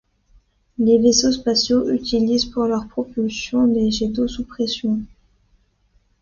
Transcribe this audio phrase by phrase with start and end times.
[0.79, 4.99] Les vaisseaux spatiaux utilisent pour leur propulsion des jets d'eau sous pression.